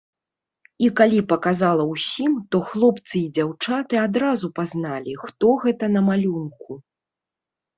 І 0.85 0.87
калі 0.99 1.19
паказала 1.33 1.83
ўсім, 1.91 2.31
то 2.55 2.61
хлопцы 2.71 3.13
і 3.19 3.23
дзяўчаты 3.35 4.01
адразу 4.07 4.47
пазналі, 4.59 5.13
хто 5.27 5.55
гэта 5.67 5.85
на 5.99 6.05
малюнку. 6.09 6.71